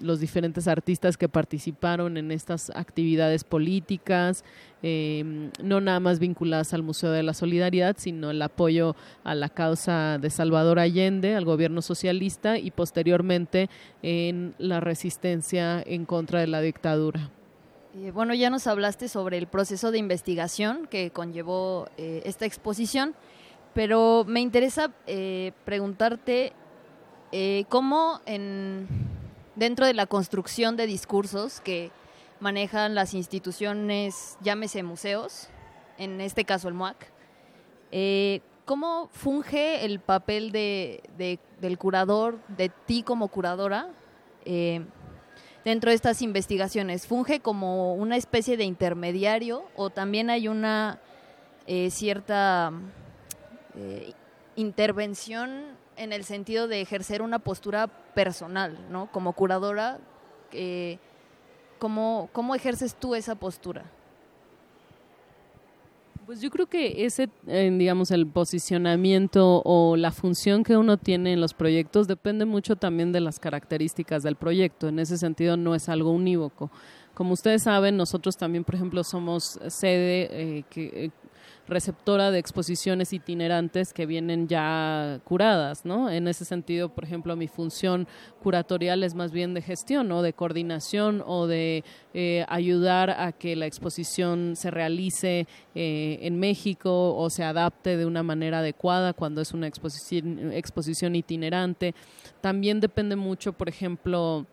los 0.00 0.20
diferentes 0.20 0.68
artistas 0.68 1.16
que 1.16 1.28
participaron 1.28 2.16
en 2.16 2.30
estas 2.30 2.70
actividades 2.74 3.44
políticas, 3.44 4.44
eh, 4.82 5.50
no 5.62 5.80
nada 5.80 6.00
más 6.00 6.18
vinculadas 6.18 6.72
al 6.72 6.82
Museo 6.82 7.10
de 7.10 7.22
la 7.22 7.34
Solidaridad, 7.34 7.96
sino 7.98 8.30
el 8.30 8.40
apoyo 8.40 8.96
a 9.24 9.34
la 9.34 9.48
causa 9.48 10.18
de 10.18 10.30
Salvador 10.30 10.78
Allende, 10.78 11.34
al 11.34 11.44
gobierno 11.44 11.82
socialista 11.82 12.58
y 12.58 12.70
posteriormente 12.70 13.68
en 14.02 14.54
la 14.58 14.80
resistencia 14.80 15.82
en 15.82 16.06
contra 16.06 16.40
de 16.40 16.46
la 16.46 16.60
dictadura. 16.60 17.30
Eh, 17.94 18.10
bueno, 18.12 18.34
ya 18.34 18.50
nos 18.50 18.66
hablaste 18.66 19.08
sobre 19.08 19.36
el 19.36 19.48
proceso 19.48 19.90
de 19.90 19.98
investigación 19.98 20.86
que 20.86 21.10
conllevó 21.10 21.88
eh, 21.98 22.22
esta 22.24 22.46
exposición, 22.46 23.14
pero 23.74 24.24
me 24.26 24.40
interesa 24.40 24.90
preguntarte 25.64 26.52
cómo 27.68 28.20
en, 28.26 28.88
dentro 29.54 29.86
de 29.86 29.94
la 29.94 30.06
construcción 30.06 30.76
de 30.76 30.86
discursos 30.86 31.60
que 31.60 31.92
manejan 32.40 32.94
las 32.94 33.14
instituciones, 33.14 34.38
llámese 34.40 34.82
museos, 34.82 35.48
en 35.98 36.20
este 36.20 36.44
caso 36.44 36.68
el 36.68 36.74
MUAC. 36.74 36.96
Eh, 37.92 38.40
¿Cómo 38.64 39.08
funge 39.12 39.84
el 39.84 40.00
papel 40.00 40.52
de, 40.52 41.02
del 41.60 41.78
curador, 41.78 42.38
de 42.48 42.68
ti 42.68 43.02
como 43.02 43.28
curadora, 43.28 43.88
eh, 44.44 44.84
dentro 45.64 45.90
de 45.90 45.96
estas 45.96 46.22
investigaciones? 46.22 47.06
¿Funge 47.06 47.40
como 47.40 47.94
una 47.94 48.16
especie 48.16 48.56
de 48.56 48.64
intermediario 48.64 49.64
o 49.76 49.90
también 49.90 50.30
hay 50.30 50.48
una 50.48 51.00
eh, 51.66 51.90
cierta 51.90 52.72
intervención 54.56 55.62
en 55.96 56.12
el 56.12 56.24
sentido 56.24 56.66
de 56.66 56.80
ejercer 56.80 57.22
una 57.22 57.38
postura 57.38 57.86
personal, 57.86 58.78
¿no? 58.90 59.10
Como 59.12 59.32
curadora, 59.32 59.98
¿Cómo, 61.80 62.28
¿Cómo 62.32 62.54
ejerces 62.54 62.94
tú 62.94 63.14
esa 63.14 63.34
postura? 63.34 63.84
Pues 66.26 66.40
yo 66.42 66.50
creo 66.50 66.66
que 66.66 67.06
ese, 67.06 67.28
eh, 67.48 67.74
digamos, 67.76 68.10
el 68.12 68.26
posicionamiento 68.26 69.62
o 69.64 69.96
la 69.96 70.12
función 70.12 70.62
que 70.62 70.76
uno 70.76 70.98
tiene 70.98 71.32
en 71.32 71.40
los 71.40 71.54
proyectos 71.54 72.06
depende 72.06 72.44
mucho 72.44 72.76
también 72.76 73.10
de 73.10 73.20
las 73.20 73.40
características 73.40 74.22
del 74.22 74.36
proyecto. 74.36 74.88
En 74.88 74.98
ese 74.98 75.16
sentido 75.16 75.56
no 75.56 75.74
es 75.74 75.88
algo 75.88 76.12
unívoco. 76.12 76.70
Como 77.14 77.32
ustedes 77.32 77.64
saben, 77.64 77.96
nosotros 77.96 78.36
también, 78.36 78.62
por 78.62 78.74
ejemplo, 78.74 79.02
somos 79.02 79.58
sede 79.68 80.28
eh, 80.30 80.64
que, 80.70 81.06
eh, 81.06 81.10
receptora 81.70 82.30
de 82.30 82.38
exposiciones 82.38 83.12
itinerantes 83.12 83.92
que 83.92 84.06
vienen 84.06 84.48
ya 84.48 85.20
curadas, 85.24 85.84
¿no? 85.84 86.10
En 86.10 86.28
ese 86.28 86.44
sentido, 86.44 86.90
por 86.90 87.04
ejemplo, 87.04 87.36
mi 87.36 87.48
función 87.48 88.06
curatorial 88.42 89.02
es 89.02 89.14
más 89.14 89.32
bien 89.32 89.54
de 89.54 89.62
gestión 89.62 90.12
o 90.12 90.22
de 90.22 90.32
coordinación 90.32 91.22
o 91.26 91.46
de 91.46 91.84
eh, 92.12 92.44
ayudar 92.48 93.10
a 93.10 93.32
que 93.32 93.56
la 93.56 93.66
exposición 93.66 94.56
se 94.56 94.70
realice 94.70 95.46
eh, 95.74 96.18
en 96.22 96.38
México 96.38 97.16
o 97.16 97.30
se 97.30 97.44
adapte 97.44 97.96
de 97.96 98.06
una 98.06 98.22
manera 98.22 98.58
adecuada 98.58 99.12
cuando 99.12 99.40
es 99.40 99.52
una 99.52 99.66
exposición, 99.66 100.52
exposición 100.52 101.14
itinerante. 101.14 101.94
También 102.40 102.80
depende 102.80 103.16
mucho, 103.16 103.52
por 103.52 103.68
ejemplo, 103.68 104.46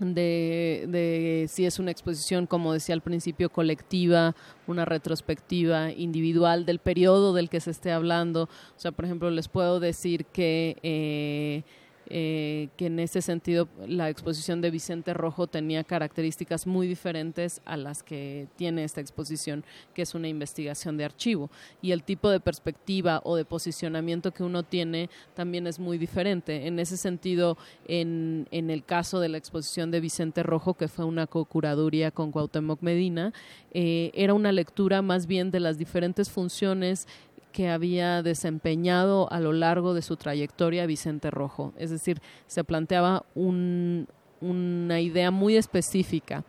de, 0.00 0.86
de, 0.88 1.46
si 1.48 1.66
es 1.66 1.78
una 1.78 1.90
exposición, 1.90 2.46
como 2.46 2.72
decía 2.72 2.94
al 2.94 3.00
principio, 3.00 3.50
colectiva, 3.50 4.34
una 4.66 4.84
retrospectiva 4.84 5.92
individual 5.92 6.66
del 6.66 6.78
periodo 6.78 7.32
del 7.32 7.48
que 7.48 7.60
se 7.60 7.70
esté 7.70 7.92
hablando. 7.92 8.44
O 8.44 8.78
sea, 8.78 8.92
por 8.92 9.04
ejemplo, 9.04 9.30
les 9.30 9.48
puedo 9.48 9.80
decir 9.80 10.26
que 10.26 10.76
eh, 10.82 11.62
eh, 12.08 12.68
que 12.76 12.86
en 12.86 12.98
ese 12.98 13.22
sentido 13.22 13.68
la 13.86 14.10
exposición 14.10 14.60
de 14.60 14.70
Vicente 14.70 15.14
Rojo 15.14 15.46
tenía 15.46 15.84
características 15.84 16.66
muy 16.66 16.86
diferentes 16.86 17.60
a 17.64 17.76
las 17.76 18.02
que 18.02 18.46
tiene 18.56 18.84
esta 18.84 19.00
exposición, 19.00 19.64
que 19.94 20.02
es 20.02 20.14
una 20.14 20.28
investigación 20.28 20.96
de 20.96 21.04
archivo. 21.04 21.50
Y 21.82 21.92
el 21.92 22.02
tipo 22.02 22.30
de 22.30 22.40
perspectiva 22.40 23.20
o 23.24 23.36
de 23.36 23.44
posicionamiento 23.44 24.32
que 24.32 24.42
uno 24.42 24.62
tiene 24.62 25.08
también 25.34 25.66
es 25.66 25.78
muy 25.78 25.98
diferente. 25.98 26.66
En 26.66 26.78
ese 26.78 26.96
sentido, 26.96 27.56
en, 27.86 28.48
en 28.50 28.70
el 28.70 28.84
caso 28.84 29.20
de 29.20 29.28
la 29.28 29.38
exposición 29.38 29.90
de 29.90 30.00
Vicente 30.00 30.42
Rojo, 30.42 30.74
que 30.74 30.88
fue 30.88 31.04
una 31.04 31.26
co-curaduría 31.26 32.10
con 32.10 32.32
Cuauhtémoc 32.32 32.82
Medina, 32.82 33.32
eh, 33.72 34.12
era 34.14 34.34
una 34.34 34.52
lectura 34.52 35.02
más 35.02 35.26
bien 35.26 35.50
de 35.50 35.60
las 35.60 35.78
diferentes 35.78 36.30
funciones 36.30 37.08
que 37.54 37.70
había 37.70 38.24
desempeñado 38.24 39.32
a 39.32 39.38
lo 39.38 39.52
largo 39.52 39.94
de 39.94 40.02
su 40.02 40.16
trayectoria 40.16 40.86
Vicente 40.86 41.30
Rojo. 41.30 41.72
Es 41.78 41.88
decir, 41.88 42.20
se 42.48 42.64
planteaba 42.64 43.24
una 43.36 45.00
idea 45.00 45.30
muy 45.30 45.56
específica 45.56 46.44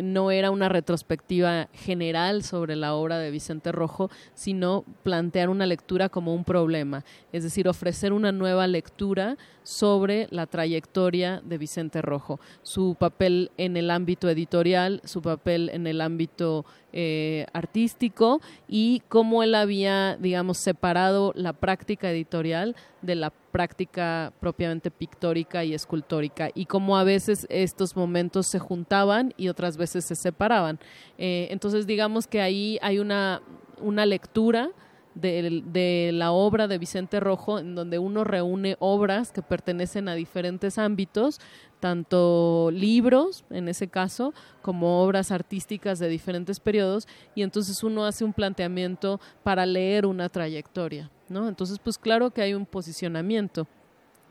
no 0.00 0.30
era 0.30 0.50
una 0.50 0.68
retrospectiva 0.68 1.68
general 1.72 2.42
sobre 2.42 2.76
la 2.76 2.94
obra 2.94 3.18
de 3.18 3.30
Vicente 3.30 3.72
Rojo, 3.72 4.10
sino 4.34 4.84
plantear 5.02 5.48
una 5.48 5.66
lectura 5.66 6.08
como 6.08 6.34
un 6.34 6.44
problema, 6.44 7.04
es 7.32 7.42
decir, 7.42 7.68
ofrecer 7.68 8.12
una 8.12 8.32
nueva 8.32 8.66
lectura 8.66 9.36
sobre 9.62 10.28
la 10.30 10.46
trayectoria 10.46 11.40
de 11.44 11.58
Vicente 11.58 12.02
Rojo, 12.02 12.40
su 12.62 12.96
papel 12.98 13.50
en 13.56 13.76
el 13.76 13.90
ámbito 13.90 14.28
editorial, 14.28 15.00
su 15.04 15.22
papel 15.22 15.70
en 15.72 15.86
el 15.86 16.00
ámbito 16.00 16.64
eh, 16.92 17.46
artístico 17.52 18.40
y 18.68 19.02
cómo 19.08 19.42
él 19.42 19.54
había, 19.54 20.16
digamos, 20.16 20.58
separado 20.58 21.32
la 21.34 21.52
práctica 21.52 22.10
editorial 22.10 22.76
de 23.02 23.16
la 23.16 23.30
práctica 23.30 24.32
propiamente 24.40 24.90
pictórica 24.90 25.64
y 25.64 25.74
escultórica 25.74 26.50
y 26.54 26.66
cómo 26.66 26.96
a 26.96 27.04
veces 27.04 27.46
estos 27.50 27.96
momentos 27.96 28.46
se 28.46 28.58
juntaban 28.58 29.34
y 29.36 29.48
otras 29.48 29.76
veces 29.76 30.04
se 30.04 30.14
separaban. 30.14 30.78
Eh, 31.18 31.48
entonces 31.50 31.86
digamos 31.86 32.26
que 32.26 32.40
ahí 32.40 32.78
hay 32.80 32.98
una, 32.98 33.42
una 33.80 34.06
lectura 34.06 34.70
de, 35.14 35.62
de, 35.66 36.10
la 36.12 36.32
obra 36.32 36.68
de 36.68 36.78
Vicente 36.78 37.20
Rojo, 37.20 37.58
en 37.58 37.74
donde 37.74 37.98
uno 37.98 38.24
reúne 38.24 38.76
obras 38.78 39.30
que 39.30 39.42
pertenecen 39.42 40.08
a 40.08 40.14
diferentes 40.14 40.78
ámbitos, 40.78 41.38
tanto 41.80 42.70
libros, 42.72 43.44
en 43.50 43.68
ese 43.68 43.88
caso, 43.88 44.32
como 44.62 45.02
obras 45.02 45.30
artísticas 45.30 45.98
de 45.98 46.08
diferentes 46.08 46.60
periodos, 46.60 47.08
y 47.34 47.42
entonces 47.42 47.82
uno 47.82 48.06
hace 48.06 48.24
un 48.24 48.32
planteamiento 48.32 49.20
para 49.42 49.66
leer 49.66 50.06
una 50.06 50.28
trayectoria, 50.28 51.10
Entonces, 51.48 51.78
pues 51.78 51.98
claro 51.98 52.30
que 52.30 52.42
hay 52.42 52.54
un 52.54 52.66
posicionamiento. 52.66 53.66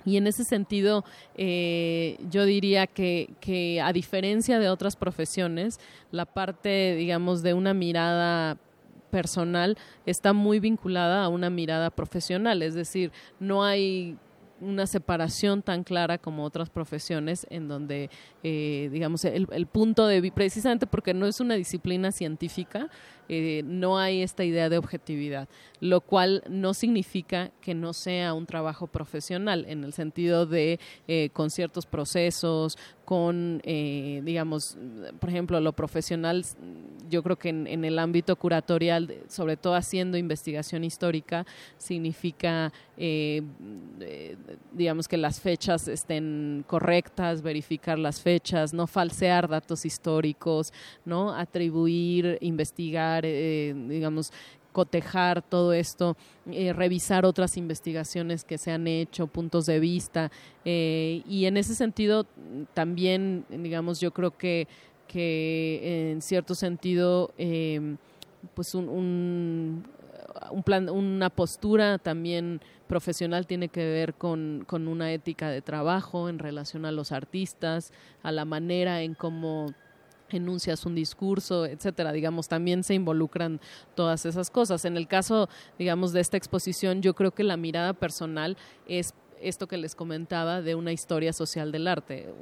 Y 0.05 0.17
en 0.17 0.27
ese 0.27 0.43
sentido, 0.43 1.05
eh, 1.36 2.17
yo 2.29 2.46
diría 2.46 2.88
que, 2.88 3.34
que, 3.39 3.81
a 3.81 3.93
diferencia 3.93 4.60
de 4.60 4.70
otras 4.70 4.96
profesiones, 4.96 5.79
la 6.12 6.25
parte, 6.25 6.96
digamos, 6.96 7.43
de 7.43 7.53
una 7.53 7.74
mirada 7.74 8.58
personal 9.12 9.77
está 10.05 10.34
muy 10.34 10.60
vinculada 10.60 11.24
a 11.24 11.29
una 11.29 11.50
mirada 11.50 11.91
profesional, 11.91 12.63
es 12.63 12.74
decir, 12.74 13.12
no 13.39 13.63
hay 13.63 14.17
una 14.62 14.86
separación 14.86 15.63
tan 15.63 15.84
clara 15.84 16.20
como 16.20 16.43
otras 16.43 16.70
profesiones 16.70 17.48
en 17.50 17.67
donde, 17.67 18.10
eh, 18.43 18.89
digamos, 18.91 19.25
el, 19.25 19.48
el, 19.51 19.65
punto 19.65 20.05
de 20.05 20.31
precisamente 20.31 20.86
porque 20.86 21.13
no 21.13 21.25
es 21.25 21.39
una 21.39 21.55
disciplina 21.55 22.12
científica, 22.12 22.88
eh, 23.33 23.63
no 23.63 23.97
hay 23.97 24.21
esta 24.21 24.43
idea 24.43 24.67
de 24.67 24.77
objetividad, 24.77 25.47
lo 25.79 26.01
cual 26.01 26.43
no 26.50 26.73
significa 26.73 27.50
que 27.61 27.73
no 27.73 27.93
sea 27.93 28.33
un 28.33 28.45
trabajo 28.45 28.88
profesional 28.88 29.63
en 29.69 29.85
el 29.85 29.93
sentido 29.93 30.45
de 30.45 30.81
eh, 31.07 31.29
con 31.31 31.50
ciertos 31.50 31.85
procesos, 31.85 32.77
con, 33.11 33.61
eh, 33.65 34.21
digamos, 34.23 34.77
por 35.19 35.29
ejemplo, 35.29 35.59
lo 35.59 35.73
profesional, 35.73 36.45
yo 37.09 37.21
creo 37.23 37.38
que 37.38 37.50
en, 37.50 37.83
el 37.83 38.00
ámbito 38.00 38.38
curatorial, 38.38 39.13
sobre 39.27 39.57
todo 39.57 39.75
haciendo 39.75 40.17
investigación 40.17 40.85
histórica, 40.85 41.45
significa, 41.77 42.71
eh, 42.95 43.43
digamos, 44.71 45.09
que 45.09 45.17
las 45.17 45.41
fechas 45.41 45.89
estén 45.89 46.63
correctas, 46.67 47.41
verificar 47.41 48.00
las 48.00 48.21
fechas, 48.21 48.73
no 48.73 48.88
falsear 48.88 49.50
datos 49.50 49.85
históricos, 49.85 50.71
no 51.03 51.33
atribuir, 51.33 52.38
investigar, 52.39 53.20
eh, 53.25 53.73
digamos, 53.87 54.31
cotejar 54.71 55.41
todo 55.41 55.73
esto, 55.73 56.15
eh, 56.49 56.73
revisar 56.73 57.25
otras 57.25 57.57
investigaciones 57.57 58.43
que 58.43 58.57
se 58.57 58.71
han 58.71 58.87
hecho, 58.87 59.27
puntos 59.27 59.65
de 59.65 59.79
vista. 59.79 60.31
Eh, 60.65 61.23
y 61.27 61.45
en 61.45 61.57
ese 61.57 61.75
sentido, 61.75 62.25
también, 62.73 63.45
digamos, 63.49 63.99
yo 63.99 64.11
creo 64.11 64.31
que, 64.31 64.67
que 65.07 66.11
en 66.11 66.21
cierto 66.21 66.55
sentido, 66.55 67.31
eh, 67.37 67.95
pues 68.53 68.73
un, 68.73 68.87
un, 68.89 70.63
plan, 70.63 70.89
una 70.89 71.29
postura 71.29 71.97
también 71.97 72.61
profesional 72.87 73.47
tiene 73.47 73.67
que 73.69 73.85
ver 73.85 74.13
con, 74.13 74.63
con 74.67 74.87
una 74.87 75.11
ética 75.13 75.49
de 75.49 75.61
trabajo 75.61 76.29
en 76.29 76.39
relación 76.39 76.85
a 76.85 76.91
los 76.91 77.11
artistas, 77.11 77.91
a 78.23 78.31
la 78.31 78.45
manera 78.45 79.01
en 79.01 79.13
cómo 79.13 79.73
enuncias 80.33 80.85
un 80.85 80.95
discurso, 80.95 81.65
etcétera. 81.65 82.11
Digamos, 82.11 82.47
también 82.47 82.83
se 82.83 82.93
involucran 82.93 83.59
todas 83.95 84.25
esas 84.25 84.50
cosas. 84.50 84.85
En 84.85 84.97
el 84.97 85.07
caso, 85.07 85.50
digamos, 85.77 86.13
de 86.13 86.21
esta 86.21 86.38
exposición, 86.38 87.01
yo 87.01 87.13
creo 87.13 87.31
que 87.31 87.43
la 87.43 87.57
mirada 87.57 87.93
personal 87.93 88.57
es 88.88 89.13
esto 89.41 89.67
que 89.67 89.77
les 89.77 89.95
comentaba 89.95 90.61
de 90.61 90.75
una 90.75 90.91
historia 90.91 91.33
social 91.33 91.71
del 91.71 91.88
arte. 91.88 92.33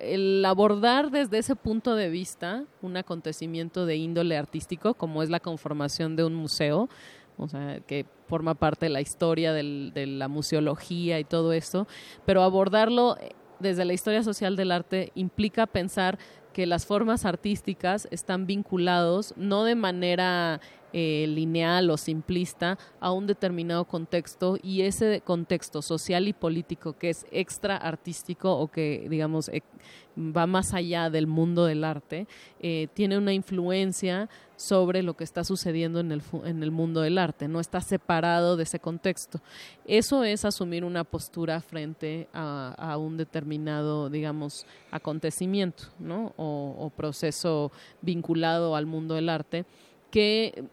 El 0.00 0.44
abordar 0.44 1.10
desde 1.10 1.38
ese 1.38 1.56
punto 1.56 1.94
de 1.94 2.08
vista 2.08 2.64
un 2.82 2.96
acontecimiento 2.96 3.86
de 3.86 3.96
índole 3.96 4.36
artístico, 4.36 4.94
como 4.94 5.22
es 5.22 5.30
la 5.30 5.40
conformación 5.40 6.16
de 6.16 6.24
un 6.24 6.34
museo, 6.34 6.88
o 7.36 7.48
sea, 7.48 7.80
que 7.86 8.04
forma 8.26 8.54
parte 8.54 8.86
de 8.86 8.90
la 8.90 9.00
historia 9.00 9.52
del, 9.52 9.92
de 9.94 10.06
la 10.06 10.26
museología 10.26 11.20
y 11.20 11.24
todo 11.24 11.52
esto, 11.52 11.86
pero 12.26 12.42
abordarlo 12.42 13.16
desde 13.60 13.84
la 13.84 13.92
historia 13.92 14.22
social 14.22 14.56
del 14.56 14.72
arte 14.72 15.12
implica 15.14 15.66
pensar 15.66 16.18
que 16.52 16.66
las 16.66 16.86
formas 16.86 17.24
artísticas 17.24 18.08
están 18.10 18.46
vinculados 18.46 19.34
no 19.36 19.64
de 19.64 19.74
manera 19.74 20.60
eh, 20.92 21.26
lineal 21.28 21.90
o 21.90 21.96
simplista 21.96 22.78
a 23.00 23.12
un 23.12 23.26
determinado 23.26 23.84
contexto 23.84 24.56
y 24.62 24.82
ese 24.82 25.20
contexto 25.20 25.82
social 25.82 26.28
y 26.28 26.32
político 26.32 26.94
que 26.94 27.10
es 27.10 27.26
extra 27.30 27.76
artístico 27.76 28.56
o 28.56 28.68
que 28.68 29.06
digamos 29.10 29.48
eh, 29.50 29.62
va 30.18 30.46
más 30.46 30.74
allá 30.74 31.10
del 31.10 31.26
mundo 31.26 31.66
del 31.66 31.84
arte 31.84 32.26
eh, 32.60 32.88
tiene 32.94 33.18
una 33.18 33.32
influencia 33.32 34.28
sobre 34.56 35.02
lo 35.02 35.14
que 35.14 35.24
está 35.24 35.44
sucediendo 35.44 36.00
en 36.00 36.10
el, 36.10 36.22
en 36.44 36.62
el 36.64 36.72
mundo 36.72 37.00
del 37.02 37.18
arte, 37.18 37.46
no 37.46 37.60
está 37.60 37.80
separado 37.80 38.56
de 38.56 38.64
ese 38.64 38.80
contexto. 38.80 39.40
Eso 39.86 40.24
es 40.24 40.44
asumir 40.44 40.84
una 40.84 41.04
postura 41.04 41.60
frente 41.60 42.28
a, 42.32 42.96
un 42.98 43.16
determinado, 43.16 44.10
digamos, 44.10 44.66
acontecimiento 44.90 45.84
o 46.36 46.90
proceso 46.96 47.70
vinculado 48.02 48.74
al 48.74 48.86
mundo 48.86 49.14
del 49.14 49.28
arte 49.28 49.64
que 50.10 50.64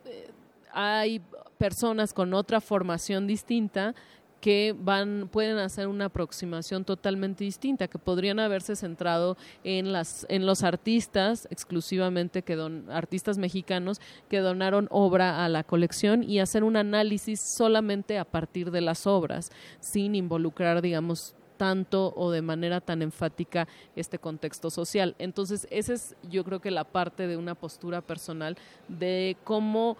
hay 0.72 1.22
personas 1.58 2.14
con 2.14 2.34
otra 2.34 2.62
formación 2.62 3.28
distinta 3.28 3.96
que 4.46 4.76
van 4.78 5.28
pueden 5.32 5.58
hacer 5.58 5.88
una 5.88 6.06
aproximación 6.06 6.86
totalmente 6.86 7.44
distinta 7.44 7.88
que 7.88 7.98
podrían 7.98 8.40
haberse 8.40 8.76
centrado 8.76 9.38
en 9.64 9.92
las 9.92 10.28
en 10.30 10.46
los 10.46 10.62
artistas 10.62 11.48
exclusivamente 11.50 12.44
que 12.44 12.56
don 12.56 12.92
artistas 12.92 13.40
mexicanos 13.40 14.00
que 14.30 14.40
donaron 14.40 14.88
obra 14.92 15.44
a 15.44 15.50
la 15.50 15.64
colección 15.64 16.22
y 16.22 16.42
hacer 16.42 16.64
un 16.64 16.78
análisis 16.78 17.40
solamente 17.40 18.20
a 18.20 18.26
partir 18.26 18.70
de 18.70 18.82
las 18.82 19.08
obras 19.08 19.52
sin 19.80 20.14
involucrar 20.14 20.84
digamos 20.84 21.34
tanto 21.58 22.14
o 22.16 22.32
de 22.32 22.42
manera 22.42 22.82
tan 22.82 23.02
enfática 23.02 23.68
este 23.96 24.20
contexto 24.20 24.70
social. 24.70 25.16
Entonces, 25.20 25.68
esa 25.72 25.94
es 25.94 26.16
yo 26.30 26.44
creo 26.44 26.60
que 26.60 26.72
la 26.72 26.84
parte 26.84 27.28
de 27.28 27.38
una 27.38 27.56
postura 27.56 28.02
personal 28.02 28.58
de 28.88 29.38
cómo 29.44 29.98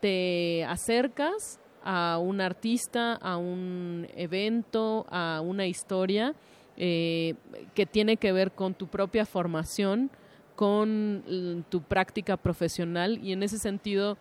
te 0.00 0.64
acercas 0.64 1.60
a 1.84 2.18
un 2.20 2.40
artista, 2.40 3.14
a 3.14 3.36
un 3.36 4.06
evento, 4.14 5.06
a 5.10 5.40
una 5.42 5.66
historia 5.66 6.34
eh, 6.76 7.34
que 7.74 7.86
tiene 7.86 8.16
que 8.16 8.32
ver 8.32 8.52
con 8.52 8.74
tu 8.74 8.86
propia 8.86 9.26
formación, 9.26 10.10
con 10.54 11.64
tu 11.68 11.82
práctica 11.82 12.36
profesional 12.36 13.18
y 13.22 13.32
en 13.32 13.42
ese 13.44 13.58
sentido 13.58 14.18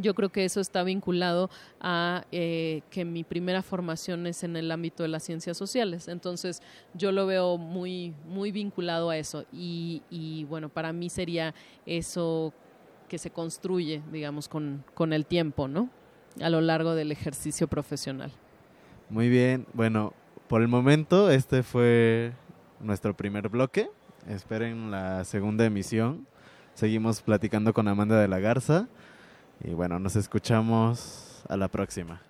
yo 0.00 0.14
creo 0.14 0.30
que 0.30 0.44
eso 0.44 0.60
está 0.60 0.82
vinculado 0.82 1.50
a 1.80 2.24
eh, 2.32 2.82
que 2.90 3.04
mi 3.04 3.24
primera 3.24 3.62
formación 3.62 4.26
es 4.26 4.44
en 4.44 4.56
el 4.56 4.70
ámbito 4.70 5.02
de 5.02 5.08
las 5.08 5.22
ciencias 5.24 5.56
sociales. 5.56 6.08
Entonces, 6.08 6.62
yo 6.94 7.12
lo 7.12 7.26
veo 7.26 7.58
muy, 7.58 8.14
muy 8.26 8.52
vinculado 8.52 9.10
a 9.10 9.16
eso. 9.16 9.44
Y, 9.52 10.02
y 10.10 10.44
bueno, 10.44 10.68
para 10.68 10.92
mí 10.92 11.10
sería 11.10 11.54
eso 11.86 12.52
que 13.08 13.18
se 13.18 13.30
construye, 13.30 14.02
digamos, 14.12 14.48
con, 14.48 14.84
con 14.94 15.12
el 15.12 15.26
tiempo, 15.26 15.66
¿no? 15.68 15.90
A 16.40 16.50
lo 16.50 16.60
largo 16.60 16.94
del 16.94 17.10
ejercicio 17.10 17.66
profesional. 17.66 18.30
Muy 19.08 19.28
bien. 19.28 19.66
Bueno, 19.72 20.12
por 20.46 20.62
el 20.62 20.68
momento, 20.68 21.30
este 21.30 21.62
fue 21.62 22.32
nuestro 22.80 23.16
primer 23.16 23.48
bloque. 23.48 23.90
Esperen 24.28 24.90
la 24.90 25.24
segunda 25.24 25.64
emisión. 25.64 26.26
Seguimos 26.74 27.22
platicando 27.22 27.72
con 27.72 27.88
Amanda 27.88 28.20
de 28.20 28.28
la 28.28 28.38
Garza. 28.38 28.88
Y 29.60 29.72
bueno, 29.74 29.98
nos 29.98 30.16
escuchamos 30.16 31.42
a 31.48 31.56
la 31.56 31.68
próxima. 31.68 32.20